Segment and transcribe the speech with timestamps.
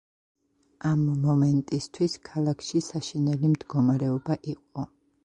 [0.91, 4.87] ამ მომენტისათვის ქალაქში საშინელი მდგომარეობა იყო.